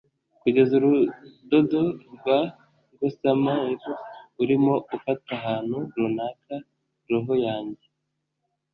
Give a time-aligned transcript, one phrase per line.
[0.41, 1.81] kugeza urudodo
[2.15, 2.39] rwa
[2.97, 3.79] gossamer
[4.41, 6.55] urimo ufata ahantu runaka,
[7.11, 7.85] roho yanjye